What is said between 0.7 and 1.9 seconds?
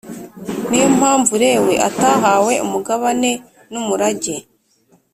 yo mpamvu Lewi